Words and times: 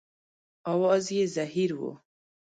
اواز 0.71 1.05
یې 1.15 1.23
زهیر 1.35 1.71
و. 1.77 1.81